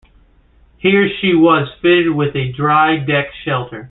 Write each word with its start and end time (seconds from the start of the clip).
Here 0.79 1.07
she 1.21 1.35
was 1.35 1.71
fitted 1.79 2.15
with 2.15 2.35
a 2.35 2.51
Dry 2.51 2.97
Deck 3.05 3.27
Shelter. 3.45 3.79